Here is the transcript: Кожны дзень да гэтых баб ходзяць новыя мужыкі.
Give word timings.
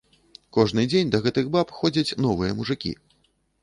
Кожны 0.57 0.85
дзень 0.93 1.13
да 1.17 1.21
гэтых 1.27 1.53
баб 1.59 1.77
ходзяць 1.83 2.17
новыя 2.29 2.51
мужыкі. 2.61 3.01